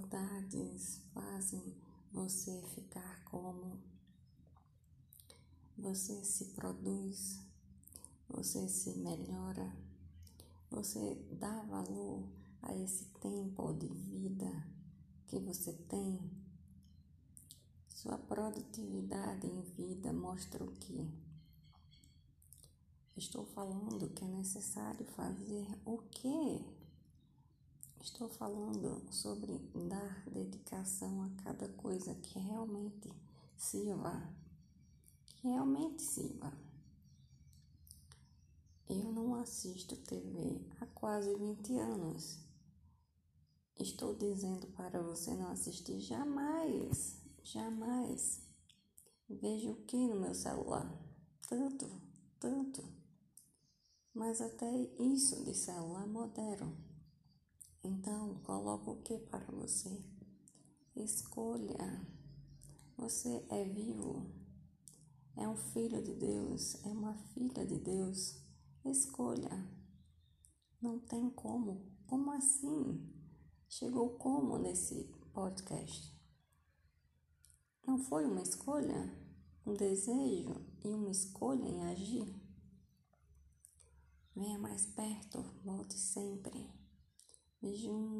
[0.00, 1.76] Saudades fazem
[2.10, 3.78] você ficar como
[5.76, 7.38] você se produz,
[8.26, 9.76] você se melhora,
[10.70, 12.26] você dá valor
[12.62, 14.50] a esse tempo de vida
[15.26, 16.18] que você tem.
[17.88, 21.10] Sua produtividade em vida mostra o que?
[23.16, 26.64] Estou falando que é necessário fazer o quê?
[28.02, 33.12] Estou falando sobre dar dedicação a cada coisa que realmente
[33.58, 34.26] sirva,
[35.26, 36.50] que realmente sirva.
[38.88, 42.38] Eu não assisto TV há quase 20 anos.
[43.78, 48.40] Estou dizendo para você não assistir jamais, jamais.
[49.28, 50.90] Vejo o que no meu celular?
[51.46, 51.86] Tanto,
[52.38, 52.82] tanto.
[54.14, 56.89] Mas até isso de celular moderno.
[57.82, 60.04] Então, coloco o que para você?
[60.94, 62.06] Escolha.
[62.98, 64.30] Você é vivo.
[65.34, 68.42] É um filho de Deus, é uma filha de Deus.
[68.84, 69.66] Escolha.
[70.82, 71.90] Não tem como.
[72.06, 73.10] Como assim?
[73.66, 76.14] Chegou como nesse podcast?
[77.86, 79.10] Não foi uma escolha?
[79.64, 82.34] Um desejo e uma escolha em agir?
[84.36, 86.70] Venha mais perto, volte sempre.
[87.62, 88.19] 我寻。